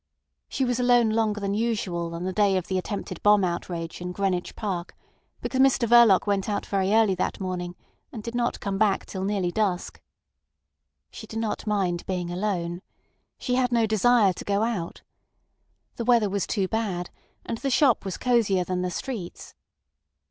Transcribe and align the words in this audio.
She 0.49 0.65
was 0.65 0.79
alone 0.79 1.11
longer 1.11 1.39
than 1.39 1.53
usual 1.53 2.15
on 2.15 2.23
the 2.23 2.33
day 2.33 2.57
of 2.57 2.65
the 2.65 2.79
attempted 2.79 3.21
bomb 3.21 3.43
outrage 3.43 4.01
in 4.01 4.11
Greenwich 4.13 4.55
Park, 4.55 4.95
because 5.41 5.59
Mr 5.59 5.87
Verloc 5.87 6.25
went 6.25 6.49
out 6.49 6.65
very 6.65 6.91
early 6.91 7.13
that 7.13 7.39
morning 7.39 7.75
and 8.11 8.23
did 8.23 8.33
not 8.33 8.59
come 8.59 8.79
back 8.79 9.05
till 9.05 9.23
nearly 9.23 9.51
dusk. 9.51 10.01
She 11.11 11.27
did 11.27 11.37
not 11.37 11.67
mind 11.67 12.03
being 12.07 12.31
alone. 12.31 12.81
She 13.37 13.53
had 13.53 13.71
no 13.71 13.85
desire 13.85 14.33
to 14.33 14.43
go 14.43 14.63
out. 14.63 15.03
The 15.97 16.05
weather 16.05 16.31
was 16.31 16.47
too 16.47 16.67
bad, 16.67 17.11
and 17.45 17.59
the 17.59 17.69
shop 17.69 18.03
was 18.03 18.17
cosier 18.17 18.63
than 18.63 18.81
the 18.81 18.89
streets. 18.89 19.53